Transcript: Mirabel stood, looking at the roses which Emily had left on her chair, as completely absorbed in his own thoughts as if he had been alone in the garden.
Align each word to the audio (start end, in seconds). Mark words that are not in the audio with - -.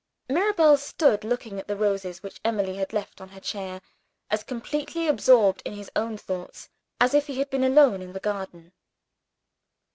Mirabel 0.27 0.77
stood, 0.77 1.23
looking 1.23 1.59
at 1.59 1.67
the 1.67 1.75
roses 1.75 2.23
which 2.23 2.41
Emily 2.43 2.75
had 2.77 2.91
left 2.91 3.21
on 3.21 3.29
her 3.29 3.39
chair, 3.39 3.81
as 4.31 4.41
completely 4.41 5.07
absorbed 5.07 5.61
in 5.63 5.73
his 5.73 5.91
own 5.95 6.17
thoughts 6.17 6.69
as 6.99 7.13
if 7.13 7.27
he 7.27 7.37
had 7.37 7.51
been 7.51 7.63
alone 7.63 8.01
in 8.01 8.13
the 8.13 8.19
garden. 8.19 8.71